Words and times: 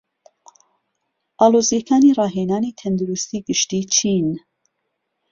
ئاڵۆزیەکانی 1.39 2.15
ڕاهێنانی 2.19 2.75
تەندروستی 2.79 3.43
گشتی 3.47 3.81
چین؟ 3.95 4.27